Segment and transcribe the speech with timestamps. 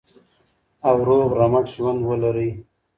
[0.87, 2.49] او روغ رمټ ژوند ولرئ.